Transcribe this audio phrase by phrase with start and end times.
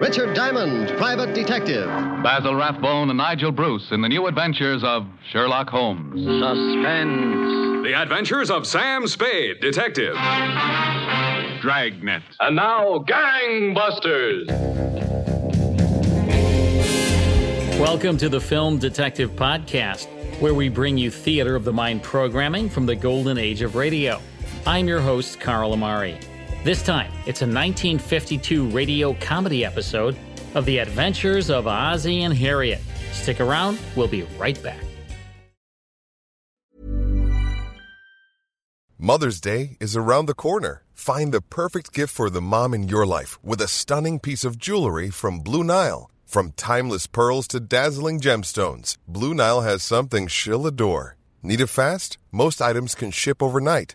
[0.00, 1.86] Richard Diamond, private detective.
[2.22, 6.14] Basil Rathbone and Nigel Bruce in the new adventures of Sherlock Holmes.
[6.24, 7.82] Suspense.
[7.84, 10.14] The Adventures of Sam Spade, Detective.
[11.60, 12.22] Dragnet.
[12.38, 14.46] And now, Gangbusters.
[17.80, 20.06] Welcome to the Film Detective Podcast,
[20.40, 24.20] where we bring you theater of the mind programming from the golden age of radio.
[24.64, 26.20] I'm your host, Carl Amari.
[26.68, 30.18] This time, it's a 1952 radio comedy episode
[30.54, 32.82] of The Adventures of Ozzie and Harriet.
[33.10, 34.84] Stick around, we'll be right back.
[38.98, 40.82] Mother's Day is around the corner.
[40.92, 44.58] Find the perfect gift for the mom in your life with a stunning piece of
[44.58, 46.10] jewelry from Blue Nile.
[46.26, 51.16] From timeless pearls to dazzling gemstones, Blue Nile has something she'll adore.
[51.42, 52.18] Need it fast?
[52.30, 53.94] Most items can ship overnight.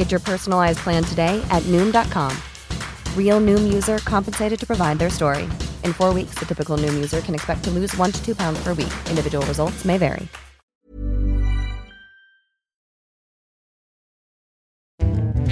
[0.00, 2.34] Get your personalized plan today at Noom.com.
[3.14, 5.42] Real Noom user compensated to provide their story.
[5.84, 8.64] In four weeks, the typical Noom user can expect to lose one to two pounds
[8.64, 8.90] per week.
[9.10, 10.26] Individual results may vary.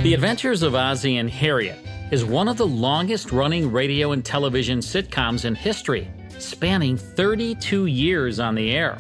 [0.03, 1.76] The Adventures of Ozzie and Harriet
[2.10, 8.41] is one of the longest running radio and television sitcoms in history, spanning 32 years
[8.41, 8.97] on the air.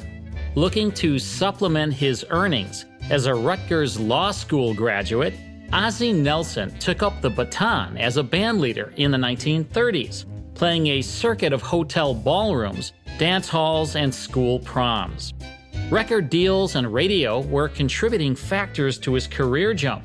[0.56, 5.34] Looking to supplement his earnings, as a Rutgers Law School graduate,
[5.72, 11.52] Ozzie Nelson took up the baton as a bandleader in the 1930s, playing a circuit
[11.52, 15.32] of hotel ballrooms, dance halls, and school proms.
[15.90, 20.04] Record deals and radio were contributing factors to his career jump.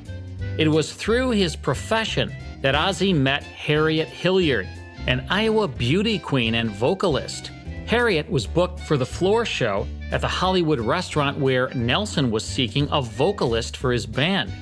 [0.56, 4.68] It was through his profession that Ozzie met Harriet Hilliard,
[5.06, 7.50] an Iowa beauty queen and vocalist.
[7.86, 12.86] Harriet was booked for the floor show at the Hollywood restaurant where Nelson was seeking
[12.92, 14.52] a vocalist for his band.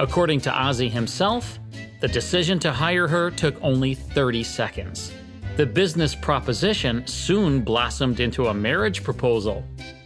[0.00, 1.60] According to Ozzie himself,
[2.00, 5.12] the decision to hire her took only 30 seconds.
[5.56, 9.62] The business proposition soon blossomed into a marriage proposal.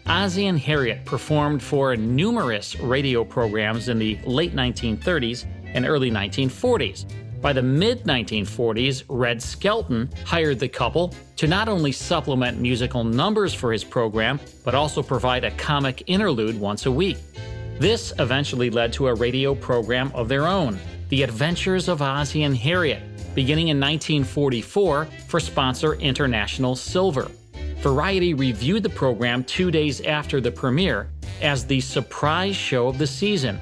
[0.06, 7.10] Ozzie and Harriet performed for numerous radio programs in the late 1930s and early 1940s,
[7.40, 13.54] By the mid 1940s, Red Skelton hired the couple to not only supplement musical numbers
[13.54, 17.16] for his program, but also provide a comic interlude once a week.
[17.78, 20.78] This eventually led to a radio program of their own,
[21.08, 23.02] The Adventures of Ozzie and Harriet,
[23.34, 27.30] beginning in 1944 for sponsor International Silver.
[27.78, 31.08] Variety reviewed the program two days after the premiere
[31.40, 33.58] as the surprise show of the season.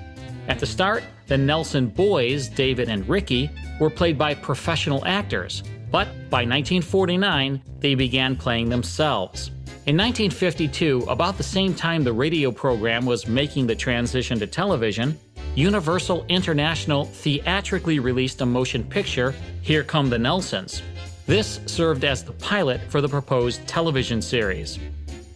[0.49, 6.09] At the start, the Nelson boys, David and Ricky, were played by professional actors, but
[6.31, 9.49] by 1949, they began playing themselves.
[9.87, 15.19] In 1952, about the same time the radio program was making the transition to television,
[15.55, 20.83] Universal International theatrically released a motion picture, Here Come the Nelsons.
[21.27, 24.79] This served as the pilot for the proposed television series.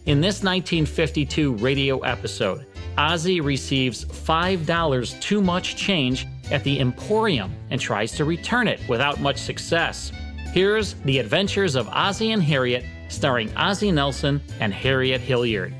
[0.05, 2.65] In this 1952 radio episode,
[2.97, 9.19] Ozzie receives $5 too much change at the Emporium and tries to return it without
[9.19, 10.11] much success.
[10.51, 15.73] Here's The Adventures of Ozzie and Harriet, starring Ozzie Nelson and Harriet Hilliard.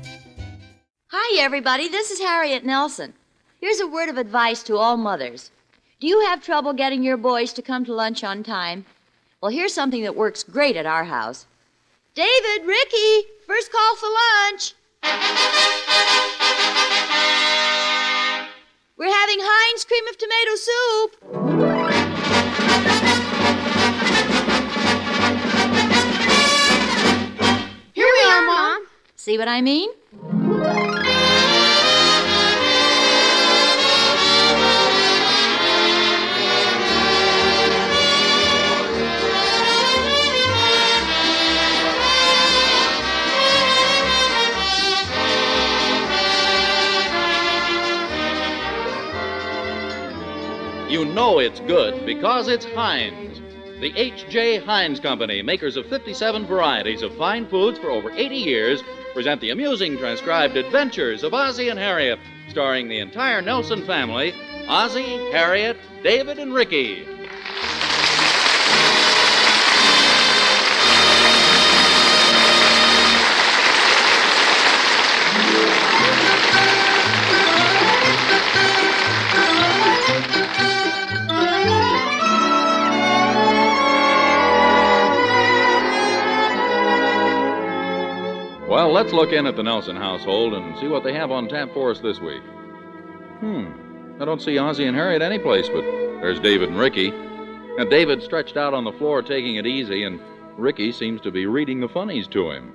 [1.08, 1.88] Hi, everybody.
[1.88, 3.14] This is Harriet Nelson.
[3.60, 5.52] Here's a word of advice to all mothers.
[6.00, 8.84] Do you have trouble getting your boys to come to lunch on time?
[9.40, 11.46] Well, here's something that works great at our house.
[12.14, 14.08] David, Ricky, first call for
[14.50, 14.74] lunch.
[19.04, 21.10] We're having Heinz cream of tomato soup.
[27.92, 28.86] Here we are, Mom.
[29.14, 29.90] See what I mean?
[50.94, 53.40] You know it's good because it's Heinz.
[53.80, 54.58] The H.J.
[54.58, 58.80] Heinz Company, makers of 57 varieties of fine foods for over 80 years,
[59.12, 64.32] present the amusing transcribed adventures of Ozzie and Harriet, starring the entire Nelson family
[64.68, 67.13] Ozzie, Harriet, David, and Ricky.
[88.94, 91.90] Let's look in at the Nelson household and see what they have on tap for
[91.90, 92.42] us this week.
[93.40, 93.66] Hmm.
[94.20, 95.82] I don't see Ozzie and Harriet anyplace, but
[96.20, 97.10] there's David and Ricky.
[97.76, 100.20] Now, David stretched out on the floor taking it easy, and
[100.56, 102.72] Ricky seems to be reading the funnies to him.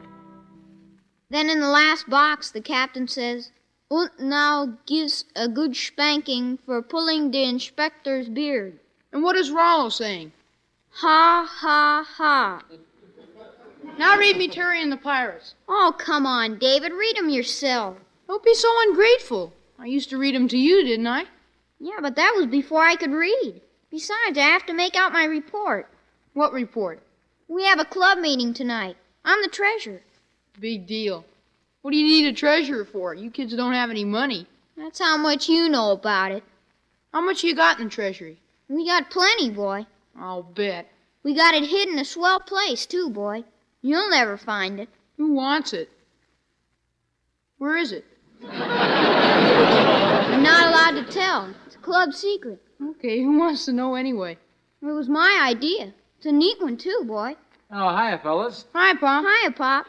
[1.29, 3.51] Then in the last box, the captain says,
[3.89, 8.77] Und now gives a good spanking for pulling the inspector's beard.
[9.13, 10.33] And what is Rollo saying?
[10.95, 12.63] Ha, ha, ha.
[13.97, 15.55] Now read me Terry and the Pirates.
[15.67, 16.93] Oh, come on, David.
[16.93, 17.97] Read 'em yourself.
[18.27, 19.53] Don't be so ungrateful.
[19.77, 21.25] I used to read 'em to you, didn't I?
[21.79, 23.61] Yeah, but that was before I could read.
[23.89, 25.89] Besides, I have to make out my report.
[26.33, 27.01] What report?
[27.47, 28.97] We have a club meeting tonight.
[29.25, 30.01] I'm the treasurer.
[30.59, 31.25] Big deal.
[31.81, 33.13] What do you need a treasurer for?
[33.13, 34.45] You kids don't have any money.
[34.77, 36.43] That's how much you know about it.
[37.13, 38.37] How much you got in the treasury?
[38.67, 39.87] We got plenty, boy.
[40.17, 40.91] I'll bet.
[41.23, 43.43] We got it hid in a swell place, too, boy.
[43.81, 44.89] You'll never find it.
[45.17, 45.89] Who wants it?
[47.57, 48.05] Where is it?
[48.43, 51.53] I'm not allowed to tell.
[51.65, 52.61] It's a club secret.
[52.81, 54.37] Okay, who wants to know anyway?
[54.81, 55.93] It was my idea.
[56.17, 57.35] It's a neat one, too, boy.
[57.71, 58.65] Oh, hiya, fellas.
[58.73, 59.25] Hi, Pop.
[59.25, 59.85] Hiya, Pop.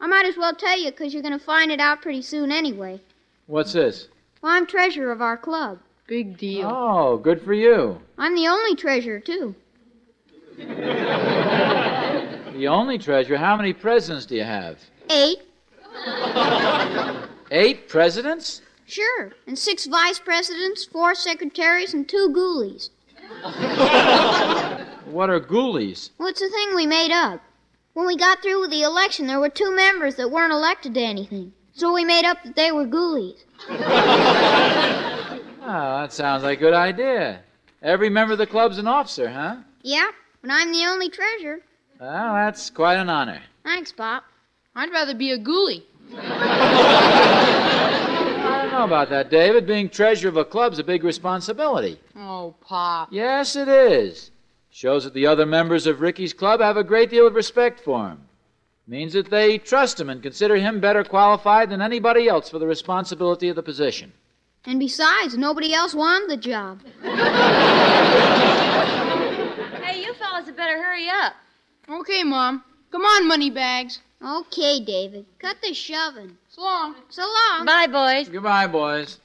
[0.00, 2.52] I might as well tell you, 'cause you're going to find it out pretty soon
[2.52, 3.00] anyway.
[3.46, 4.08] What's this?
[4.42, 5.78] Well, I'm treasurer of our club.
[6.06, 6.68] Big deal.
[6.70, 8.00] Oh, good for you.
[8.18, 9.54] I'm the only treasurer, too.
[12.54, 13.36] The only treasure?
[13.36, 14.78] How many presidents do you have?
[15.10, 15.38] Eight.
[17.50, 18.62] Eight presidents?
[18.86, 19.32] Sure.
[19.48, 22.90] And six vice presidents, four secretaries, and two ghoulies.
[25.06, 26.10] What are ghoulies?
[26.18, 27.40] Well, it's a thing we made up.
[27.92, 31.00] When we got through with the election, there were two members that weren't elected to
[31.00, 31.52] anything.
[31.74, 33.44] So we made up that they were ghoulies.
[33.68, 33.76] Oh,
[35.60, 37.42] that sounds like a good idea.
[37.82, 39.56] Every member of the club's an officer, huh?
[39.82, 40.10] Yeah,
[40.42, 41.60] but I'm the only treasurer.
[42.00, 43.40] Well, that's quite an honor.
[43.64, 44.24] Thanks, Pop.
[44.74, 45.84] I'd rather be a ghoulie.
[46.16, 46.18] I
[48.62, 49.66] don't know about that, David.
[49.66, 51.98] Being treasurer of a club's a big responsibility.
[52.16, 53.08] Oh, Pop.
[53.12, 54.30] Yes, it is.
[54.70, 58.08] Shows that the other members of Ricky's club have a great deal of respect for
[58.08, 58.20] him.
[58.86, 62.66] Means that they trust him and consider him better qualified than anybody else for the
[62.66, 64.12] responsibility of the position.
[64.66, 66.80] And besides, nobody else wanted the job.
[69.84, 71.34] Hey, you fellas had better hurry up.
[71.88, 72.64] Okay, Mom.
[72.90, 74.00] Come on, money bags.
[74.24, 75.26] Okay, David.
[75.38, 76.38] Cut the shoving.
[76.48, 76.94] So long.
[77.10, 77.66] So long.
[77.66, 78.28] Bye, boys.
[78.28, 79.18] Goodbye, boys.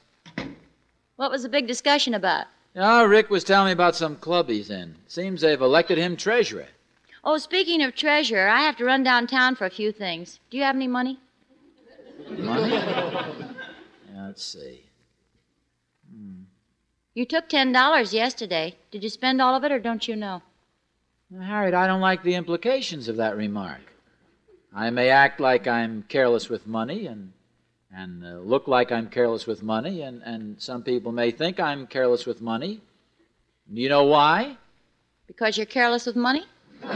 [1.16, 2.48] What was the big discussion about?
[2.76, 4.96] Oh, Rick was telling me about some club he's in.
[5.08, 6.68] Seems they've elected him treasurer.
[7.24, 10.40] Oh, speaking of treasurer, I have to run downtown for a few things.
[10.50, 11.20] Do you have any money?
[12.30, 12.72] Money?
[12.74, 13.28] yeah,
[14.18, 14.84] let's see.
[16.14, 16.44] Hmm.
[17.14, 18.76] You took ten dollars yesterday.
[18.92, 20.42] Did you spend all of it, or don't you know?
[21.38, 23.82] Harriet, I don't like the implications of that remark.
[24.74, 27.34] I may act like I'm careless with money and
[27.92, 31.88] and uh, look like I'm careless with money, and, and some people may think I'm
[31.88, 32.82] careless with money.
[33.74, 34.58] Do you know why?
[35.26, 36.44] Because you're careless with money?
[36.84, 36.90] All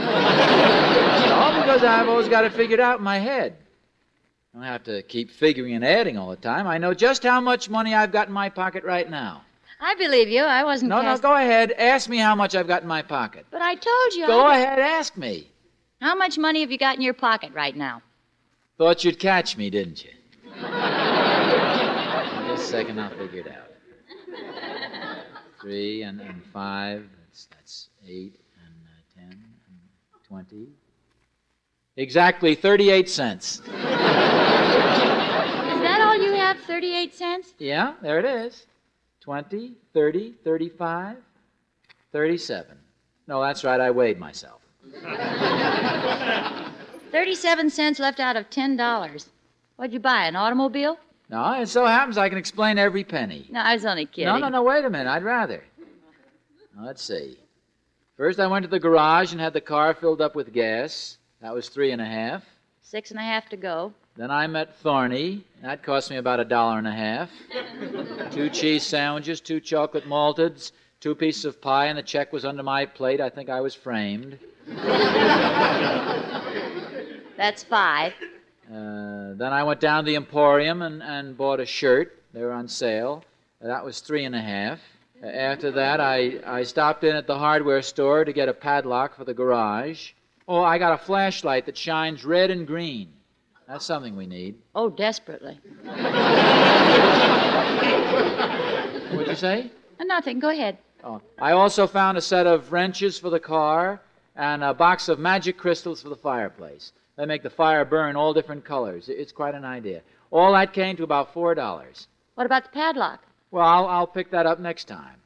[1.60, 3.56] because I've always got it figured out in my head.
[4.54, 6.68] I don't have to keep figuring and adding all the time.
[6.68, 9.42] I know just how much money I've got in my pocket right now.
[9.84, 10.42] I believe you.
[10.42, 10.88] I wasn't.
[10.88, 11.72] No, no, go ahead.
[11.72, 13.44] Ask me how much I've got in my pocket.
[13.50, 14.26] But I told you.
[14.26, 15.48] Go I- ahead, ask me.
[16.00, 18.00] How much money have you got in your pocket right now?
[18.78, 20.10] Thought you'd catch me, didn't you?
[22.48, 23.70] Just a second, I'll figure it out.
[25.60, 29.78] Three and, and five, that's, that's eight and uh, ten and
[30.26, 30.68] twenty.
[31.96, 33.60] Exactly 38 cents.
[33.60, 33.66] Is
[35.82, 36.58] that all you have?
[36.60, 37.54] Thirty-eight cents?
[37.58, 38.66] Yeah, there it is.
[39.24, 41.16] 20, 30, 35,
[42.12, 42.76] 37.
[43.26, 44.60] No, that's right, I weighed myself.
[47.10, 49.30] Thirty-seven cents left out of ten dollars.
[49.76, 50.26] What'd you buy?
[50.26, 50.98] An automobile?
[51.30, 53.46] No, it so happens I can explain every penny.
[53.50, 54.26] No, I was only kidding.
[54.26, 55.10] No, no, no, wait a minute.
[55.10, 55.64] I'd rather.
[56.76, 57.38] Now, let's see.
[58.18, 61.16] First, I went to the garage and had the car filled up with gas.
[61.40, 62.44] That was three and a half.
[62.82, 63.94] Six and a half to go.
[64.16, 65.42] Then I met Thorny.
[65.62, 67.30] That cost me about a dollar and a half.
[68.30, 72.62] two cheese sandwiches, two chocolate malteds, two pieces of pie, and the check was under
[72.62, 73.20] my plate.
[73.20, 74.38] I think I was framed.
[77.36, 78.12] That's five.
[78.72, 82.22] Uh, then I went down to the Emporium and, and bought a shirt.
[82.32, 83.24] They were on sale.
[83.60, 84.78] That was three and a half.
[85.22, 89.24] After that, I, I stopped in at the hardware store to get a padlock for
[89.24, 90.12] the garage.
[90.46, 93.08] Oh, I got a flashlight that shines red and green.
[93.68, 94.56] That's something we need.
[94.74, 95.58] Oh, desperately.
[99.12, 99.70] What'd you say?
[99.98, 100.38] Uh, Nothing.
[100.38, 100.78] Go ahead.
[101.02, 104.00] Oh, I also found a set of wrenches for the car
[104.36, 106.92] and a box of magic crystals for the fireplace.
[107.16, 109.08] They make the fire burn all different colors.
[109.08, 110.02] It's quite an idea.
[110.30, 112.08] All that came to about four dollars.
[112.34, 113.20] What about the padlock?
[113.50, 115.16] Well, I'll, I'll pick that up next time.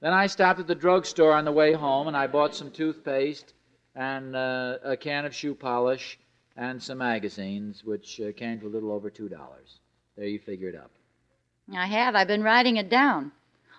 [0.00, 3.54] Then I stopped at the drugstore on the way home and I bought some toothpaste
[3.94, 6.18] and uh, a can of shoe polish
[6.56, 9.78] and some magazines, which uh, came to a little over two dollars.
[10.16, 10.90] There you figure it up.
[11.72, 12.14] I have.
[12.14, 13.32] I've been writing it down.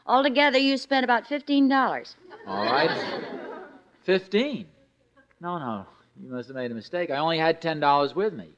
[0.06, 2.16] Altogether, you spent about fifteen dollars.
[2.48, 2.90] All right.
[4.04, 4.68] Fifteen.
[5.40, 5.86] No, no.
[6.22, 7.10] You must have made a mistake.
[7.10, 8.50] I only had ten dollars with me.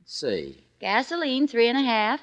[0.00, 0.64] Let's see.
[0.80, 2.20] Gasoline, three and a half.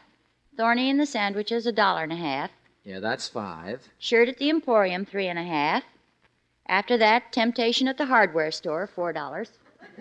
[0.56, 2.50] Thorny and the sandwiches, a dollar and a half.
[2.84, 3.88] Yeah, that's five.
[4.00, 5.84] Shirt at the Emporium, three and a half.
[6.68, 9.52] After that, temptation at the hardware store, four dollars.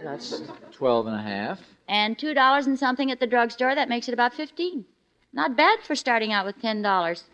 [0.02, 1.60] That's twelve and a half.
[1.88, 4.84] And two dollars and something at the drugstore, that makes it about fifteen.
[5.32, 7.24] Not bad for starting out with ten dollars.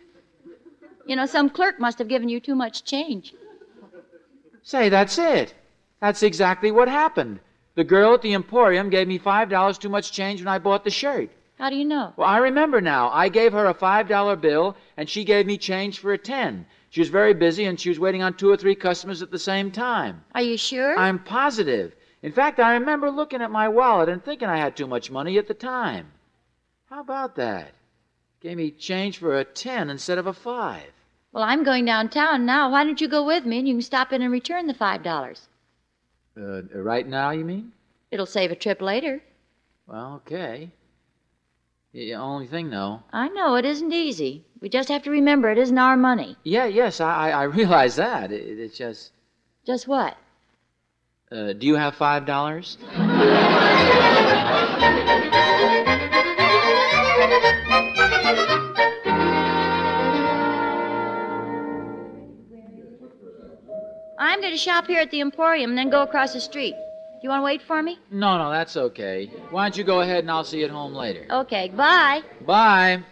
[1.05, 3.33] You know, some clerk must have given you too much change.
[4.61, 5.53] Say, that's it.
[5.99, 7.39] That's exactly what happened.
[7.75, 10.83] The girl at the Emporium gave me five dollars too much change when I bought
[10.83, 11.29] the shirt.
[11.57, 12.13] How do you know?
[12.17, 13.09] Well, I remember now.
[13.11, 16.65] I gave her a five dollar bill, and she gave me change for a ten.
[16.89, 19.39] She was very busy, and she was waiting on two or three customers at the
[19.39, 20.23] same time.
[20.35, 20.97] Are you sure?
[20.97, 21.95] I'm positive.
[22.23, 25.37] In fact, I remember looking at my wallet and thinking I had too much money
[25.37, 26.07] at the time.
[26.89, 27.73] How about that?
[28.39, 30.89] Gave me change for a ten instead of a five.
[31.33, 32.71] Well, I'm going downtown now.
[32.71, 35.03] Why don't you go with me and you can stop in and return the five
[35.03, 35.49] dollars?
[36.37, 37.73] Uh, right now, you mean?
[38.09, 39.21] It'll save a trip later.
[39.85, 40.71] Well, okay.
[41.91, 43.03] The only thing, though.
[43.11, 44.45] I know it isn't easy.
[44.61, 46.37] We just have to remember it isn't our money.
[46.43, 48.31] Yeah, yes, I, I I realize that.
[48.31, 49.11] It, it's just.
[49.65, 50.15] Just what?
[51.33, 52.77] Uh, do you have five dollars?
[64.19, 66.75] I'm going to shop here at the Emporium and then go across the street.
[66.75, 67.97] Do you want to wait for me?
[68.11, 69.25] No, no, that's okay.
[69.49, 71.25] Why don't you go ahead and I'll see you at home later.
[71.31, 72.21] Okay, bye.
[72.45, 73.03] Bye.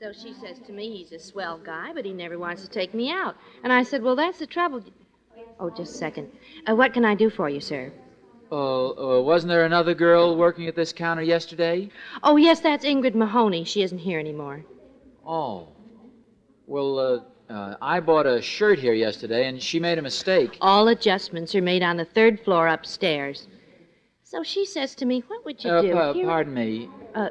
[0.00, 2.94] So she says to me, he's a swell guy, but he never wants to take
[2.94, 3.36] me out.
[3.62, 4.82] And I said, well, that's the trouble.
[5.58, 6.30] Oh, just a second.
[6.68, 7.92] Uh, what can I do for you, sir?
[8.52, 11.88] Oh, uh, wasn't there another girl working at this counter yesterday?
[12.22, 13.64] Oh, yes, that's Ingrid Mahoney.
[13.64, 14.64] She isn't here anymore.
[15.26, 15.68] Oh.
[16.66, 20.58] Well, uh, Uh, I bought a shirt here yesterday, and she made a mistake.
[20.60, 23.46] All adjustments are made on the third floor upstairs.
[24.24, 25.92] So she says to me, What would you Uh, do?
[25.92, 26.88] pa- Here- pardon me.
[27.14, 27.30] Uh,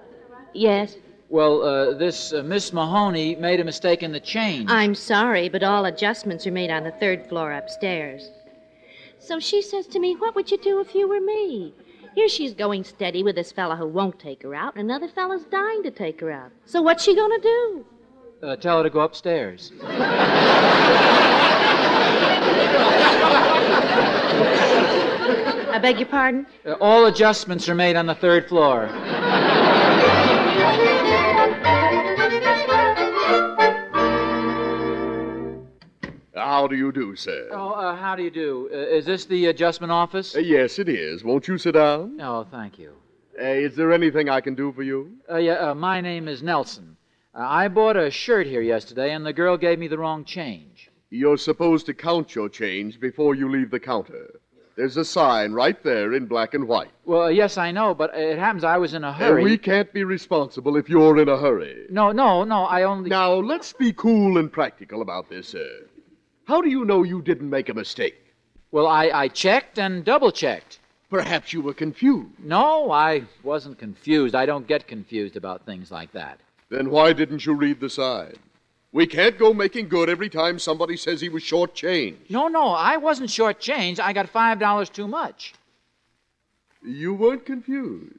[0.53, 0.96] yes?
[1.29, 4.70] Well, uh, this uh, Miss Mahoney made a mistake in the change.
[4.70, 8.29] I'm sorry, but all adjustments are made on the third floor upstairs.
[9.20, 11.74] So she says to me, What would you do if you were me?
[12.13, 15.46] Here she's going steady with this fellow who won't take her out, and another fellow's
[15.46, 16.51] dying to take her out.
[16.65, 17.86] So what's she gonna do?
[18.44, 19.72] Uh, tell her to go upstairs.
[25.75, 26.46] I beg your pardon?
[26.65, 28.88] Uh, all adjustments are made on the third floor.
[36.55, 37.50] How do you do, sir?
[37.51, 38.69] Oh, uh, how do you do?
[38.74, 40.33] Uh, is this the adjustment office?
[40.38, 41.21] Uh, yes, it is.
[41.21, 42.17] Won't you sit down?
[42.21, 42.93] Oh, thank you.
[43.38, 45.17] Uh, is there anything I can do for you?
[45.29, 46.95] Uh, yeah, uh, my name is Nelson.
[47.38, 50.89] Uh, I bought a shirt here yesterday, and the girl gave me the wrong change.
[51.09, 54.39] You're supposed to count your change before you leave the counter.
[54.77, 56.91] There's a sign right there in black and white.
[57.03, 59.43] Well, uh, yes, I know, but it happens I was in a Uh, hurry.
[59.43, 61.88] we can't be responsible if you're in a hurry.
[61.89, 63.09] No, no, no, I only.
[63.09, 65.69] Now, let's be cool and practical about this, sir.
[66.45, 68.15] How do you know you didn't make a mistake?
[68.71, 70.79] Well, I, I checked and double checked.
[71.09, 72.39] Perhaps you were confused.
[72.39, 74.35] No, I wasn't confused.
[74.35, 76.39] I don't get confused about things like that.
[76.69, 78.33] Then why didn't you read the sign?
[78.91, 82.29] We can't go making good every time somebody says he was shortchanged.
[82.29, 83.99] No, no, I wasn't shortchanged.
[83.99, 85.53] I got five dollars too much.
[86.81, 88.13] You weren't confused.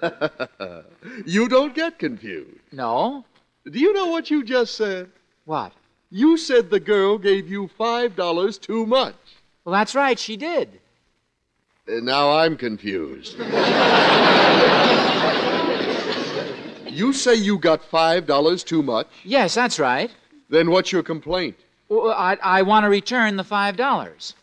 [1.26, 2.60] you don't get confused.
[2.72, 3.24] No.
[3.70, 5.10] Do you know what you just said?
[5.44, 5.72] What?
[6.10, 9.14] You said the girl gave you five dollars too much.
[9.64, 10.80] Well, that's right, she did.
[11.86, 13.36] Uh, now I'm confused.
[16.90, 19.08] you say you got five dollars too much?
[19.24, 20.10] Yes, that's right.
[20.48, 21.56] Then what's your complaint?
[21.90, 24.34] Well, I, I want to return the five dollars.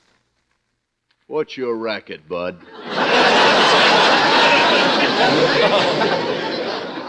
[1.27, 2.59] What's your racket, bud?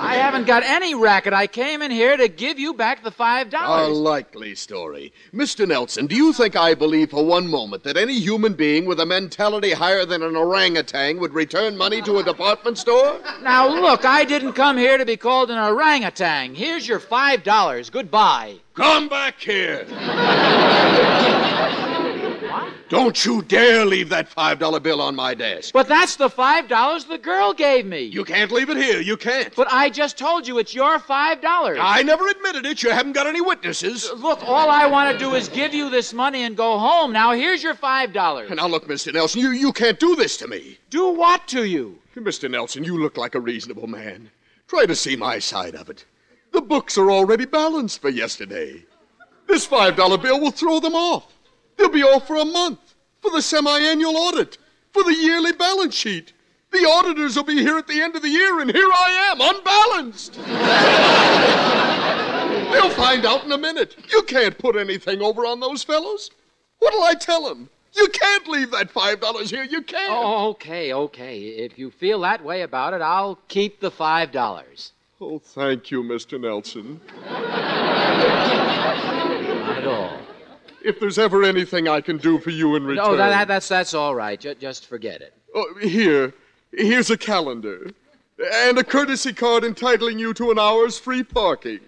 [0.07, 1.33] I haven't got any racket.
[1.33, 3.53] I came in here to give you back the $5.
[3.53, 5.12] A likely story.
[5.35, 5.66] Mr.
[5.66, 9.07] Nelson, do you think I believe for one moment that any human being with a
[9.07, 13.21] mentality higher than an orangutan would return money to a department store?
[13.42, 16.55] Now, look, I didn't come here to be called an orangutan.
[16.55, 17.90] Here's your five dollars.
[17.90, 18.57] Goodbye.
[18.75, 19.87] Come back here.
[22.88, 25.72] Don't you dare leave that five dollar bill on my desk.
[25.72, 28.03] But that's the five dollars the girl gave me.
[28.03, 29.01] You can't leave it here.
[29.01, 29.53] You can't.
[29.57, 31.79] But I just told you it's your five dollars.
[31.81, 32.85] I never admitted it.
[32.85, 34.09] You haven't got any witnesses.
[34.09, 37.12] Uh, look, all I want to do is give you this money and go home.
[37.12, 38.51] Now, here's your five dollars.
[38.51, 39.12] Now look, Mr.
[39.12, 40.79] Nelson, you, you can't do this to me.
[40.90, 41.99] Do what to you?
[42.16, 42.51] Mr.
[42.51, 44.31] Nelson, you look like a reasonable man.
[44.68, 46.05] Try to see my side of it.
[46.53, 48.85] The books are already balanced for yesterday.
[49.49, 51.36] This five dollar bill will throw them off.
[51.77, 54.59] They'll be off for a month, for the semi-annual audit,
[54.93, 56.33] for the yearly balance sheet.
[56.73, 59.41] The auditors will be here at the end of the year, and here I am,
[59.41, 60.35] unbalanced.
[62.73, 63.97] They'll find out in a minute.
[64.11, 66.31] You can't put anything over on those fellows.
[66.79, 67.71] What'll I tell them?
[67.95, 69.65] You can't leave that five dollars here.
[69.65, 70.12] You can't.
[70.12, 71.39] Oh, okay, okay.
[71.39, 74.93] If you feel that way about it, I'll keep the five dollars.
[75.19, 76.39] Oh, thank you, Mr.
[76.39, 77.01] Nelson.
[77.25, 77.35] Not
[79.79, 80.21] at all.
[80.87, 83.05] If there's ever anything I can do for you in return.
[83.05, 84.38] No, that, that, that's that's all right.
[84.38, 85.35] Ju- just forget it.
[85.53, 86.33] Oh, here.
[86.70, 87.90] Here's a calendar.
[88.53, 91.81] And a courtesy card entitling you to an hour's free parking.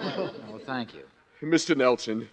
[0.00, 1.02] Oh, thank you.
[1.42, 1.76] Mr.
[1.76, 2.28] Nelson,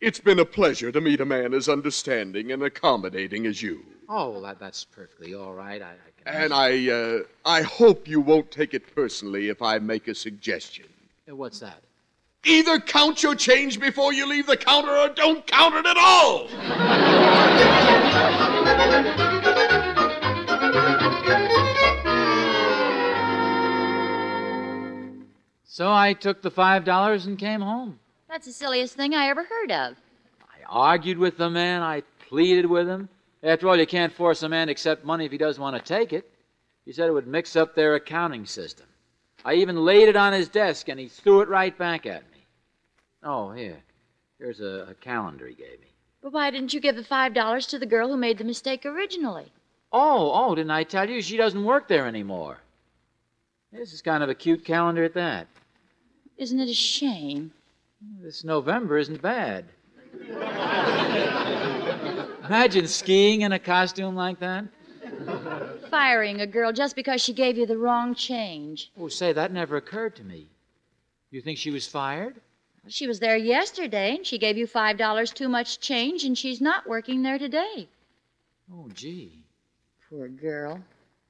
[0.00, 3.84] it's been a pleasure to meet a man as understanding and accommodating as you.
[4.08, 5.82] Oh, well, that, that's perfectly all right.
[5.82, 6.42] I, I can.
[6.42, 10.86] And I, uh, I hope you won't take it personally if I make a suggestion.
[11.28, 11.82] Uh, What's that?
[12.44, 16.48] Either count your change before you leave the counter or don't count it at all!
[25.64, 27.98] So I took the five dollars and came home.
[28.28, 29.96] That's the silliest thing I ever heard of.
[30.40, 31.82] I argued with the man.
[31.82, 33.08] I pleaded with him.
[33.42, 35.82] After all, you can't force a man to accept money if he doesn't want to
[35.82, 36.30] take it.
[36.84, 38.86] He said it would mix up their accounting system.
[39.46, 42.44] I even laid it on his desk, and he threw it right back at me.
[43.22, 43.80] Oh, here.
[44.40, 45.86] Here's a, a calendar he gave me.
[46.20, 48.84] But why didn't you give the five dollars to the girl who made the mistake
[48.84, 49.52] originally?
[49.92, 51.22] Oh, oh, didn't I tell you?
[51.22, 52.58] She doesn't work there anymore.
[53.72, 55.46] This is kind of a cute calendar at that.
[56.36, 57.52] Isn't it a shame?
[58.20, 59.66] This November isn't bad.
[62.46, 64.64] Imagine skiing in a costume like that.
[65.90, 68.90] Firing a girl just because she gave you the wrong change.
[68.98, 70.46] Oh, say, that never occurred to me.
[71.30, 72.40] You think she was fired?
[72.88, 76.86] She was there yesterday, and she gave you $5 too much change, and she's not
[76.86, 77.88] working there today.
[78.72, 79.42] Oh, gee.
[80.08, 80.80] Poor girl.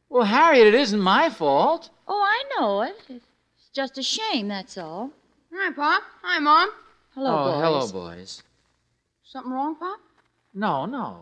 [0.08, 1.90] Well, Harriet, it isn't my fault.
[2.06, 2.96] Oh, I know it.
[3.08, 5.10] It's just a shame, that's all.
[5.52, 6.02] Hi, Pop.
[6.22, 6.70] Hi, Mom.
[7.14, 7.40] Hello, boys.
[7.40, 7.62] oh, boys.
[7.62, 8.42] hello, boys.
[9.24, 9.98] Something wrong, Pop?
[10.54, 11.20] No, no.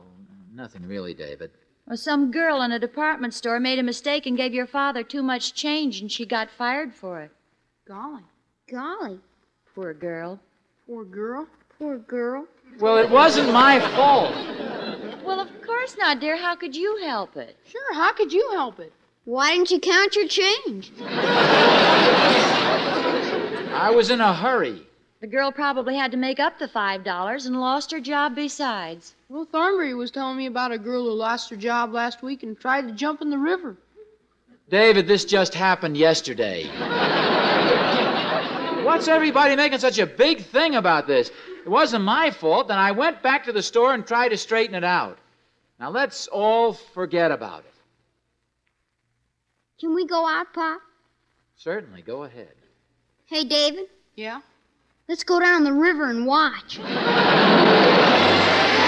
[0.52, 1.50] Nothing really, David.
[1.86, 5.22] Well, some girl in a department store made a mistake and gave your father too
[5.22, 7.30] much change, and she got fired for it.
[7.86, 8.22] Golly.
[8.70, 9.20] Golly.
[9.74, 10.40] Poor girl.
[10.86, 11.46] Poor girl.
[11.78, 12.46] Poor girl.
[12.80, 14.34] Well, it wasn't my fault.
[15.24, 16.38] Well, of course not, dear.
[16.38, 17.58] How could you help it?
[17.68, 18.92] Sure, how could you help it?
[19.24, 20.90] Why didn't you count your change?
[23.76, 24.86] I was in a hurry.
[25.20, 29.14] The girl probably had to make up the $5 and lost her job besides.
[29.34, 32.56] Well, Thornberry was telling me about a girl who lost her job last week and
[32.56, 33.76] tried to jump in the river.
[34.70, 36.68] David, this just happened yesterday.
[38.84, 41.32] What's everybody making such a big thing about this?
[41.66, 44.76] It wasn't my fault, and I went back to the store and tried to straighten
[44.76, 45.18] it out.
[45.80, 47.74] Now let's all forget about it.
[49.80, 50.80] Can we go out, Pop?
[51.56, 52.54] Certainly, go ahead.
[53.26, 54.42] Hey, David, Yeah?
[55.08, 56.78] let's go down the river and watch.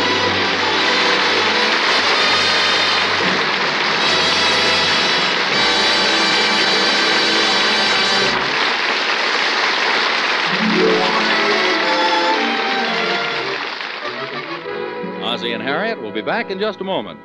[15.52, 17.18] And Harriet will be back in just a moment.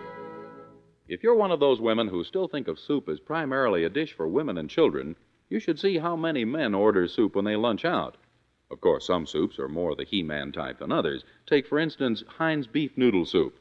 [1.08, 4.14] If you're one of those women who still think of soup as primarily a dish
[4.14, 5.16] for women and children,
[5.50, 8.16] you should see how many men order soup when they lunch out.
[8.70, 11.26] Of course, some soups are more the He Man type than others.
[11.46, 13.58] Take, for instance, Heinz beef noodle soup.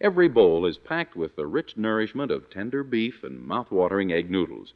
[0.00, 4.74] Every bowl is packed with the rich nourishment of tender beef and mouth-watering egg noodles.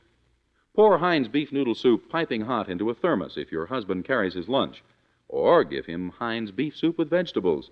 [0.75, 4.49] Pour Heinz beef noodle soup piping hot into a thermos if your husband carries his
[4.49, 4.83] lunch,
[5.29, 7.71] or give him Heinz beef soup with vegetables.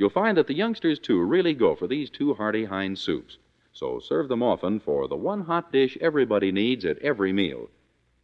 [0.00, 3.36] You'll find that the youngsters, too, really go for these two hearty Heinz soups.
[3.70, 7.68] So serve them often for the one hot dish everybody needs at every meal.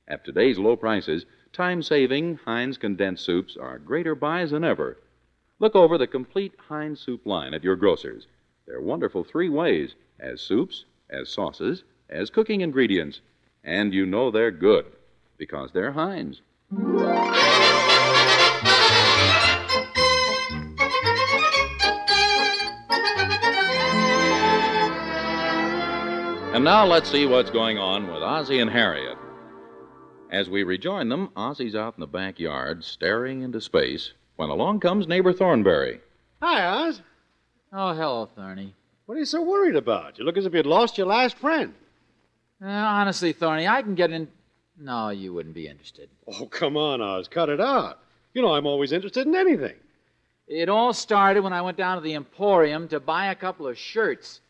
[0.08, 4.96] At today's low prices, time saving Heinz condensed soups are greater buys than ever.
[5.58, 8.26] Look over the complete Heinz soup line at your grocer's.
[8.66, 13.20] They're wonderful three ways as soups, as sauces, as cooking ingredients.
[13.62, 14.86] And you know they're good
[15.36, 16.40] because they're Heinz.
[26.56, 29.18] And now let's see what's going on with Ozzie and Harriet.
[30.30, 35.06] As we rejoin them, Ozzie's out in the backyard staring into space when along comes
[35.06, 36.00] neighbor Thornberry.
[36.40, 37.02] Hi, Oz.
[37.74, 38.74] Oh, hello, Thorny.
[39.04, 40.18] What are you so worried about?
[40.18, 41.74] You look as if you'd lost your last friend.
[42.64, 44.26] Uh, honestly, Thorny, I can get in.
[44.78, 46.08] No, you wouldn't be interested.
[46.26, 47.28] Oh, come on, Oz.
[47.28, 47.98] Cut it out.
[48.32, 49.76] You know I'm always interested in anything.
[50.48, 53.76] It all started when I went down to the Emporium to buy a couple of
[53.76, 54.40] shirts.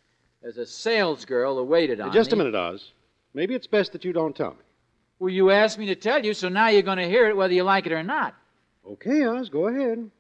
[0.43, 2.13] There's a sales girl who waited on you.
[2.13, 2.45] Just a me.
[2.45, 2.93] minute, Oz.
[3.35, 4.57] Maybe it's best that you don't tell me.
[5.19, 7.55] Well, you asked me to tell you, so now you're going to hear it whether
[7.55, 8.35] you like it or not.
[8.87, 10.11] Okay, Oz, go ahead.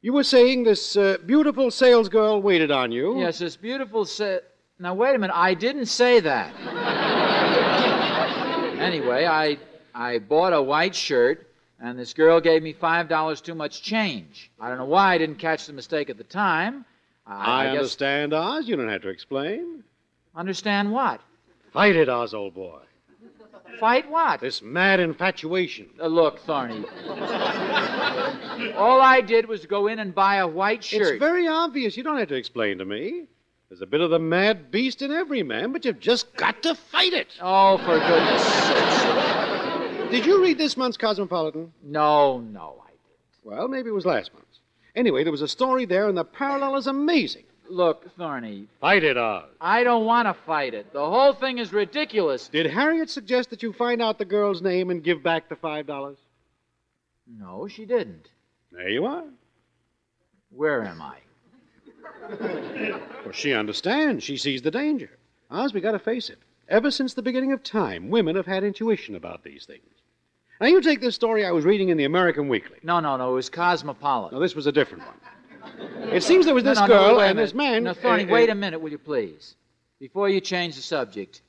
[0.00, 3.20] You were saying this uh, beautiful sales girl waited on you.
[3.20, 4.38] Yes, this beautiful sa-
[4.80, 5.36] Now, wait a minute.
[5.36, 6.52] I didn't say that.
[8.80, 9.58] anyway, I
[9.94, 11.46] I bought a white shirt,
[11.80, 14.50] and this girl gave me five dollars too much change.
[14.60, 16.84] I don't know why I didn't catch the mistake at the time.
[17.38, 18.68] I, I guess- understand, Oz.
[18.68, 19.84] You don't have to explain.
[20.34, 21.20] Understand what?
[21.72, 22.80] Fight it, Oz, old boy.
[23.80, 24.40] Fight what?
[24.40, 25.88] This mad infatuation.
[26.00, 26.84] Uh, look, Thorny.
[28.76, 31.02] All I did was go in and buy a white shirt.
[31.14, 31.96] It's very obvious.
[31.96, 33.24] You don't have to explain to me.
[33.68, 36.74] There's a bit of the mad beast in every man, but you've just got to
[36.74, 37.28] fight it.
[37.40, 40.10] Oh, for goodness sakes.
[40.10, 41.72] Did you read this month's Cosmopolitan?
[41.82, 43.00] No, no, I didn't.
[43.44, 44.51] Well, maybe it was last month's.
[44.94, 47.44] Anyway, there was a story there, and the parallel is amazing.
[47.68, 49.44] Look, Thorny, Fight it, Oz.
[49.60, 50.92] I don't want to fight it.
[50.92, 52.48] The whole thing is ridiculous.
[52.48, 55.86] Did Harriet suggest that you find out the girl's name and give back the five
[55.86, 56.18] dollars?
[57.26, 58.28] No, she didn't.
[58.70, 59.24] There you are.
[60.50, 61.18] Where am I?
[63.24, 64.22] Well, she understands.
[64.22, 65.10] She sees the danger.
[65.50, 66.38] Oz, we got to face it.
[66.68, 70.01] Ever since the beginning of time, women have had intuition about these things.
[70.62, 72.76] Now, you take this story I was reading in the American Weekly.
[72.84, 73.32] No, no, no.
[73.32, 74.38] It was Cosmopolitan.
[74.38, 76.12] No, this was a different one.
[76.12, 77.82] It seems there was this no, no, girl wait and this man.
[77.82, 79.56] No, Thorny, uh, wait uh, a minute, will you please?
[79.98, 81.42] Before you change the subject,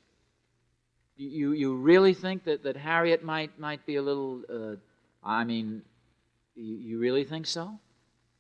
[1.16, 4.42] you you, you really think that, that Harriet might might be a little?
[4.50, 4.78] Uh,
[5.24, 5.84] I mean,
[6.56, 7.72] you, you really think so?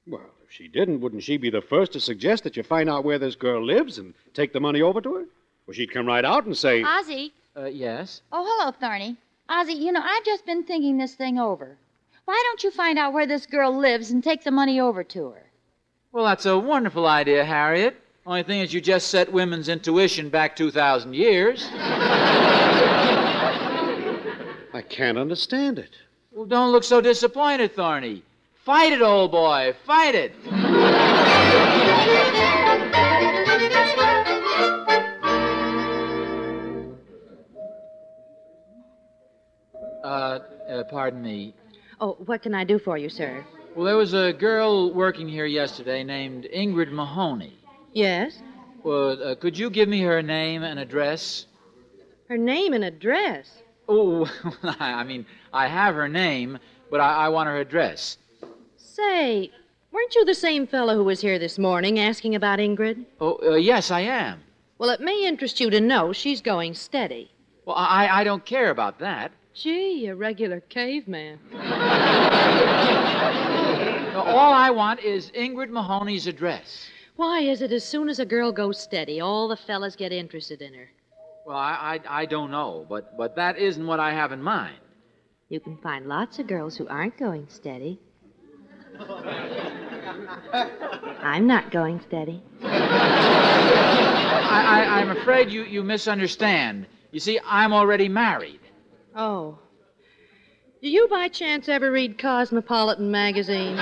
[0.07, 3.03] Well, if she didn't, wouldn't she be the first to suggest that you find out
[3.03, 5.25] where this girl lives and take the money over to her?
[5.67, 7.31] Well, she'd come right out and say, Ozzie.
[7.55, 8.23] Uh, yes.
[8.31, 9.17] Oh, hello, Thorny.
[9.49, 11.77] Ozzie, you know, I've just been thinking this thing over.
[12.25, 15.29] Why don't you find out where this girl lives and take the money over to
[15.29, 15.51] her?
[16.11, 17.97] Well, that's a wonderful idea, Harriet.
[18.25, 21.67] Only thing is, you just set women's intuition back 2,000 years.
[24.73, 25.89] I can't understand it.
[26.31, 28.23] Well, don't look so disappointed, Thorny.
[28.63, 29.75] Fight it, old boy.
[29.85, 30.31] Fight it.
[40.83, 41.53] Uh, pardon me.
[42.01, 43.45] Oh, what can I do for you, sir?
[43.73, 47.53] Well, there was a girl working here yesterday named Ingrid Mahoney.
[47.93, 48.39] Yes?
[48.83, 51.45] Well, uh, could you give me her name and address?
[52.27, 53.63] Her name and address.
[53.87, 54.29] Oh,
[54.63, 56.59] I mean, I have her name,
[56.91, 58.17] but I, I want her address.
[58.75, 59.51] Say,
[59.93, 63.05] weren't you the same fellow who was here this morning asking about Ingrid?
[63.21, 64.41] Oh, uh, yes, I am.
[64.79, 67.31] Well, it may interest you to know she's going steady.
[67.63, 69.31] Well, I, I don't care about that.
[69.53, 71.39] Gee, a regular caveman.
[74.15, 76.89] All I want is Ingrid Mahoney's address.
[77.15, 80.63] Why is it as soon as a girl goes steady, all the fellas get interested
[80.63, 80.89] in her?
[81.45, 84.77] Well, I, I, I don't know, but, but that isn't what I have in mind.
[85.49, 87.99] You can find lots of girls who aren't going steady.
[91.21, 92.41] I'm not going steady.
[92.63, 92.79] I,
[94.65, 96.87] I, I'm afraid you, you misunderstand.
[97.11, 98.59] You see, I'm already married.
[99.15, 99.59] Oh.
[100.81, 103.79] Do you by chance ever read Cosmopolitan magazine?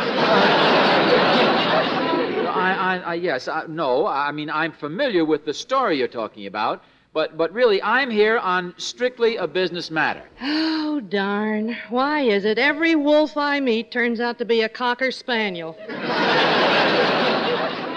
[2.51, 4.05] I, I, I yes, I, no.
[4.05, 8.37] I mean, I'm familiar with the story you're talking about, but, but really, I'm here
[8.37, 10.23] on strictly a business matter.
[10.91, 11.77] Oh, darn.
[11.89, 15.77] Why is it every wolf I meet turns out to be a cocker spaniel?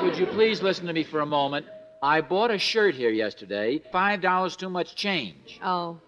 [0.05, 1.67] Would you please listen to me for a moment?
[2.01, 3.83] I bought a shirt here yesterday.
[3.91, 5.59] Five dollars too much change.
[5.61, 5.99] Oh.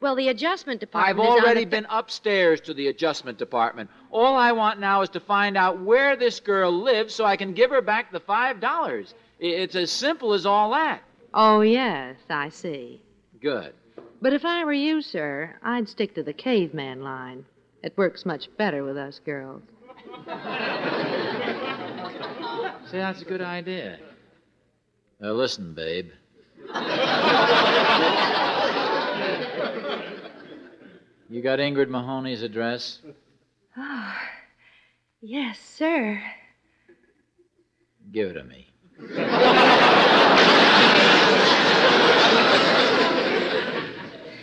[0.00, 1.18] Well, the adjustment department.
[1.18, 3.90] I've already been upstairs to the adjustment department.
[4.10, 7.52] All I want now is to find out where this girl lives so I can
[7.52, 9.14] give her back the five dollars.
[9.40, 11.02] It's as simple as all that.
[11.34, 13.00] Oh, yes, I see.
[13.40, 13.72] Good.
[14.20, 17.44] But if I were you, sir, I'd stick to the caveman line.
[17.82, 19.62] It works much better with us girls.
[22.90, 23.98] See, that's a good idea.
[25.20, 26.10] Now, listen, babe.
[31.30, 33.00] You got Ingrid Mahoney's address?
[33.76, 34.14] Oh,
[35.20, 36.22] yes, sir.
[38.10, 38.68] Give it to me.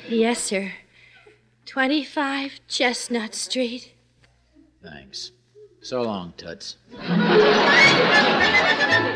[0.07, 0.71] Yes, sir.
[1.65, 3.93] 25 Chestnut Street.
[4.83, 5.31] Thanks.
[5.81, 6.77] So long, Toots.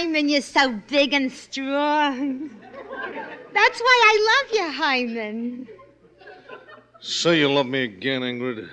[0.00, 2.48] Hyman, you're so big and strong.
[3.52, 5.68] That's why I love you, Hyman.
[7.02, 8.66] Say you love me again, Ingrid.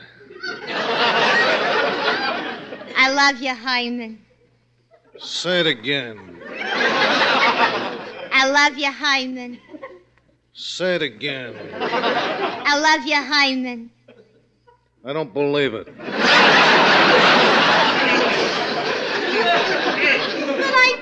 [2.96, 4.20] I love you, Hyman.
[5.20, 6.40] Say it again.
[6.50, 9.60] I love you, Hyman.
[10.54, 11.54] Say it again.
[11.74, 13.92] I love you, Hyman.
[15.04, 15.88] I don't believe it.
[20.58, 20.98] But I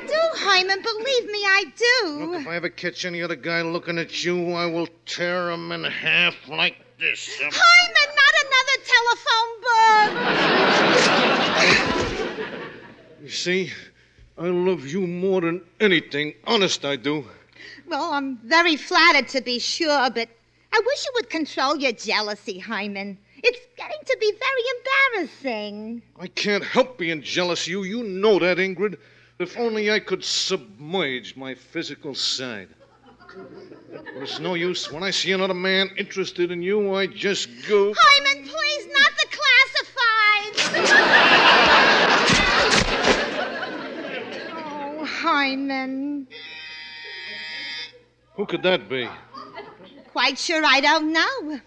[0.55, 0.81] Hyman.
[0.81, 2.27] Believe me, I do.
[2.31, 5.73] Look, if I ever catch any other guy looking at you, I will tear him
[5.73, 7.37] in half like this.
[7.41, 9.59] Hyman, not another telephone
[12.39, 13.21] book.
[13.21, 13.73] You see,
[14.37, 16.35] I love you more than anything.
[16.47, 17.25] Honest, I do.
[17.87, 20.29] Well, I'm very flattered to be sure, but
[20.71, 23.17] I wish you would control your jealousy, Hyman.
[23.43, 24.63] It's getting to be very
[25.19, 26.01] embarrassing.
[26.17, 27.83] I can't help being jealous of you.
[27.83, 28.97] You know that, Ingrid.
[29.37, 32.69] If only I could submerge my physical side.
[33.35, 34.89] But it's no use.
[34.89, 37.93] When I see another man interested in you, I just go.
[37.97, 40.85] Hyman, please, not the classifieds.
[45.01, 46.27] oh, Hyman.
[48.35, 49.09] Who could that be?
[50.13, 51.59] Quite sure I don't know.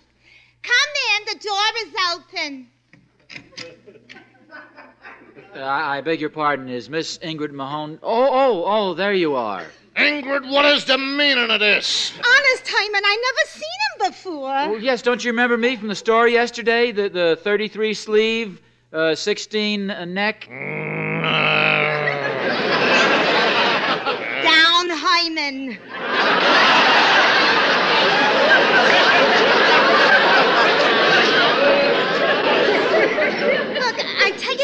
[0.62, 2.68] Come in, the door is open.
[5.58, 6.68] Uh, I I beg your pardon.
[6.68, 7.98] Is Miss Ingrid Mahone?
[8.00, 9.64] Oh, oh, oh, there you are.
[9.96, 12.12] Ingrid, what is the meaning of this?
[12.16, 14.70] Honest, Hyman, I never seen him before.
[14.70, 16.92] Well, yes, don't you remember me from the store yesterday?
[16.92, 18.60] The, the 33 sleeve,
[18.92, 20.46] uh, 16 uh, neck?
[20.48, 20.60] Down,
[24.90, 25.78] Hyman.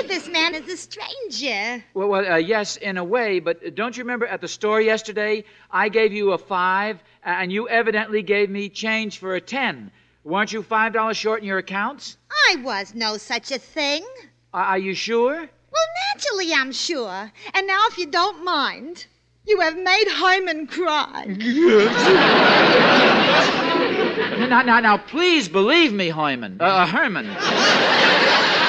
[0.04, 1.84] Look, I tell you this man is a stranger.
[1.94, 5.44] Well, well uh, yes, in a way, but don't you remember at the store yesterday?
[5.70, 9.90] I gave you a five, and you evidently gave me change for a ten.
[10.24, 12.16] Weren't you five dollars short in your accounts?
[12.48, 14.04] I was no such a thing.
[14.52, 15.36] Are, are you sure?
[15.36, 17.32] Well, naturally, I'm sure.
[17.52, 19.06] And now, if you don't mind,
[19.46, 21.24] you have made Hyman cry.
[24.48, 26.58] now, now, now, please believe me, Hyman.
[26.60, 27.26] Uh, Herman.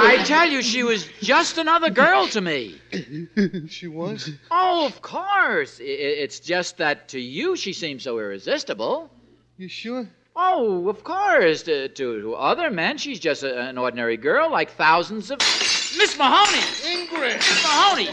[0.00, 2.80] I tell you, she was just another girl to me.
[3.68, 4.30] she was?
[4.50, 5.80] Oh, of course.
[5.80, 5.84] I-
[6.24, 9.10] It's just that to you she seems so irresistible.
[9.56, 10.08] You sure?
[10.36, 11.62] Oh, of course.
[11.64, 15.38] To, to, to other men, she's just a, an ordinary girl like thousands of.
[15.40, 16.62] Miss Mahoney!
[16.86, 17.36] Ingrid!
[17.36, 18.08] Miss Mahoney!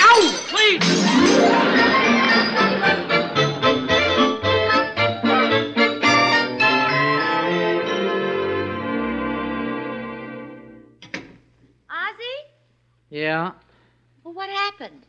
[0.00, 0.32] Ow!
[0.48, 0.82] Please!
[13.18, 13.50] Yeah.
[14.22, 15.04] Well, what happened?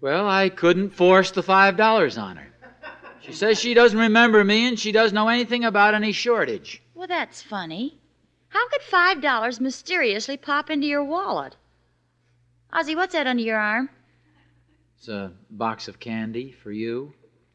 [0.00, 2.48] Well, I couldn't force the five dollars on her.
[3.20, 6.82] She says she doesn't remember me and she doesn't know anything about any shortage.
[6.94, 7.96] Well, that's funny.
[8.48, 11.56] How could five dollars mysteriously pop into your wallet?
[12.72, 13.88] Ozzie, what's that under your arm?
[14.98, 17.12] It's a box of candy for you.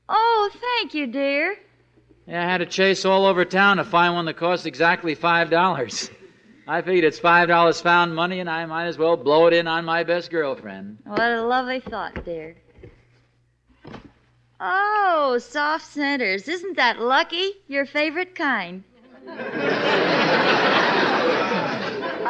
[0.08, 1.58] Oh, thank you, dear.
[2.26, 5.50] Yeah, I had to chase all over town to find one that cost exactly five
[5.50, 6.10] dollars.
[6.69, 9.65] I figured it's five dollars found money, and I might as well blow it in
[9.65, 10.99] on my best girlfriend.
[11.03, 12.58] What a lovely thought, dear.
[14.60, 16.47] Oh, soft centers.
[16.47, 17.53] Isn't that lucky?
[17.67, 18.84] Your favorite kind.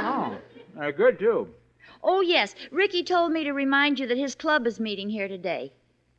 [0.02, 0.38] Oh,
[0.78, 1.50] they're good too.
[2.02, 2.56] Oh, yes.
[2.72, 5.74] Ricky told me to remind you that his club is meeting here today.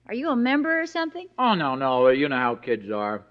[0.07, 1.29] Are you a member or something?
[1.39, 3.23] Oh no, no, you know how kids are.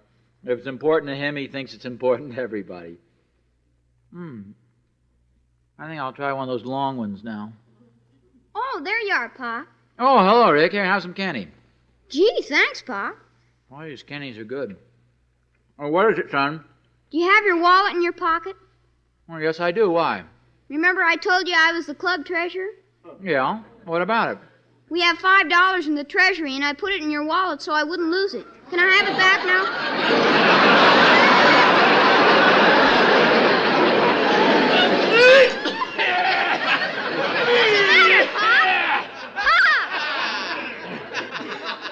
[0.44, 2.98] If it's important to him, he thinks it's important to everybody.
[4.12, 4.52] Hmm.
[5.80, 7.54] I think I'll try one of those long ones now.
[8.54, 9.66] Oh, there you are, Pa.
[9.98, 10.74] Oh, hello, Rick.
[10.74, 11.48] Here, have some candy.
[12.10, 13.14] Gee, thanks, Pa.
[13.72, 14.76] Oh, these candies are good.
[15.78, 16.64] Oh, what is it, son?
[17.12, 18.56] Do you have your wallet in your pocket?
[19.30, 19.90] Well, yes, I do.
[19.90, 20.24] Why?
[20.68, 22.68] Remember I told you I was the club treasurer?
[23.24, 23.62] Yeah.
[23.86, 24.38] What about it?
[24.90, 27.74] We have five dollars in the treasury, and I put it in your wallet so
[27.74, 28.46] I wouldn't lose it.
[28.70, 29.66] Can I have it back now?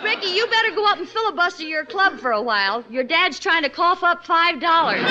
[0.04, 2.83] Ricky, you better go up and filibuster your club for a while.
[2.89, 5.01] Your dad's trying to cough up five dollars.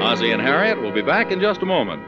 [0.00, 2.02] Ozzie and Harriet will be back in just a moment.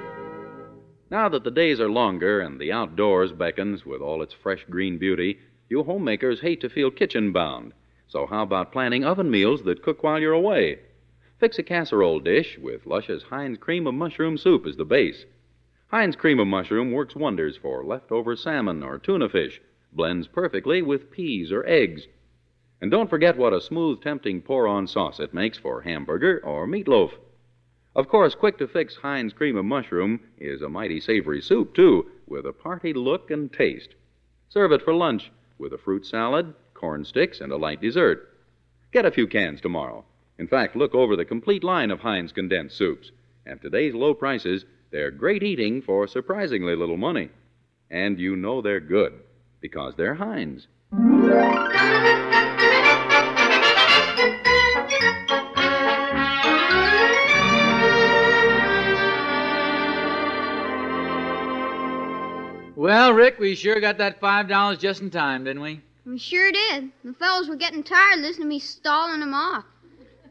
[1.11, 4.99] Now that the days are longer and the outdoors beckons with all its fresh green
[4.99, 7.73] beauty, you homemakers hate to feel kitchen bound.
[8.07, 10.79] So, how about planning oven meals that cook while you're away?
[11.39, 15.27] Fix a casserole dish with Lush's Heinz Cream of Mushroom Soup as the base.
[15.89, 19.61] Heinz Cream of Mushroom works wonders for leftover salmon or tuna fish,
[19.93, 22.07] blends perfectly with peas or eggs.
[22.81, 26.69] And don't forget what a smooth, tempting pour on sauce it makes for hamburger or
[26.69, 27.15] meatloaf.
[27.97, 32.07] Of course, quick to fix Heinz Cream of Mushroom is a mighty savory soup, too,
[32.25, 33.97] with a party look and taste.
[34.49, 38.29] Serve it for lunch with a fruit salad, corn sticks, and a light dessert.
[38.93, 40.05] Get a few cans tomorrow.
[40.39, 43.11] In fact, look over the complete line of Heinz condensed soups.
[43.47, 47.31] At today's low prices, they're great eating for surprisingly little money.
[47.91, 49.15] And you know they're good
[49.61, 50.67] because they're Heinz.
[62.97, 65.83] Well, Rick, we sure got that five dollars just in time, didn't we?
[66.07, 66.91] We sure did.
[67.05, 69.67] The fellows were getting tired listening to me stalling them off.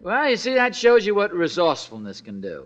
[0.01, 2.65] Well, you see, that shows you what resourcefulness can do.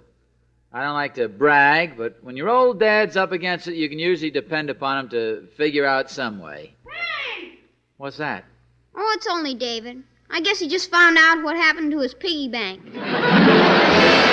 [0.71, 3.99] I don't like to brag, but when your old dad's up against it, you can
[3.99, 6.75] usually depend upon him to figure out some way.
[7.97, 8.45] What's that?
[8.95, 10.01] Oh, it's only David.
[10.29, 12.83] I guess he just found out what happened to his piggy bank.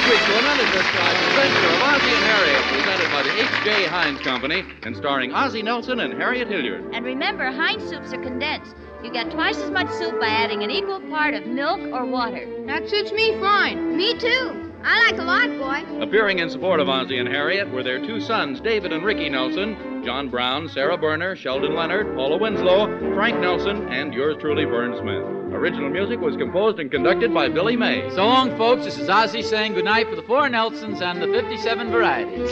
[0.00, 3.86] Tune next week to another described adventure of Ozzie and Harriet, presented by the H.J.
[3.86, 6.94] Heinz Company and starring Ozzie Nelson and Harriet Hilliard.
[6.94, 8.74] And remember, Heinz soups are condensed.
[9.04, 12.46] You get twice as much soup by adding an equal part of milk or water.
[12.66, 13.96] That suits me fine.
[13.96, 14.72] Me too.
[14.82, 16.02] I like a lot, boy.
[16.02, 20.02] Appearing in support of Ozzie and Harriet were their two sons, David and Ricky Nelson,
[20.04, 25.39] John Brown, Sara Berner, Sheldon Leonard, Paula Winslow, Frank Nelson, and yours truly, Verne Smith.
[25.52, 28.08] Original music was composed and conducted by Billy May.
[28.10, 28.84] So long, folks.
[28.84, 32.50] This is Ozzie saying goodnight for the four Nelsons and the 57 varieties.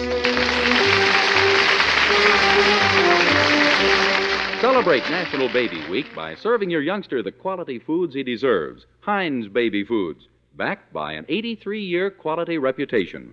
[4.60, 8.84] Celebrate National Baby Week by serving your youngster the quality foods he deserves.
[9.00, 10.26] Heinz Baby Foods,
[10.56, 13.32] backed by an 83 year quality reputation.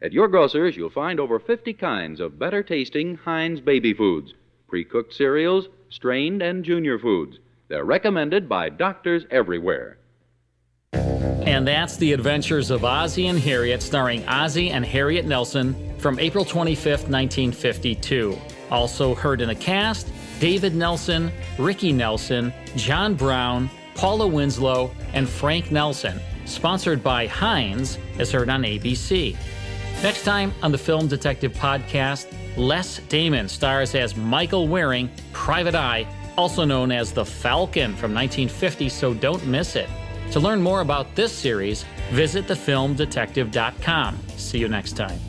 [0.00, 4.34] At your grocer's, you'll find over 50 kinds of better tasting Heinz Baby Foods,
[4.68, 7.38] pre cooked cereals, strained, and junior foods.
[7.70, 9.98] They're recommended by doctors everywhere.
[10.92, 16.44] And that's The Adventures of Ozzie and Harriet, starring Ozzie and Harriet Nelson from April
[16.44, 18.36] 25th, 1952.
[18.72, 20.10] Also heard in the cast
[20.40, 26.18] David Nelson, Ricky Nelson, John Brown, Paula Winslow, and Frank Nelson.
[26.46, 29.36] Sponsored by Heinz, as heard on ABC.
[30.02, 36.08] Next time on the Film Detective Podcast, Les Damon stars as Michael Waring, Private Eye,
[36.40, 39.88] also known as The Falcon from 1950, so don't miss it.
[40.30, 44.18] To learn more about this series, visit thefilmdetective.com.
[44.36, 45.20] See you next time.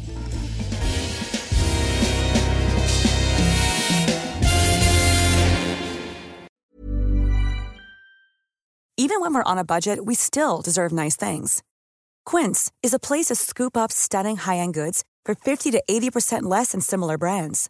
[8.97, 11.61] Even when we're on a budget, we still deserve nice things.
[12.25, 16.43] Quince is a place to scoop up stunning high end goods for 50 to 80%
[16.43, 17.69] less than similar brands.